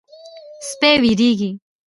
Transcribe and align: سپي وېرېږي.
سپي 0.69 0.91
وېرېږي. 1.01 1.51